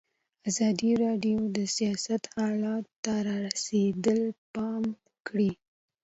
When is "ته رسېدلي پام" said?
3.03-4.83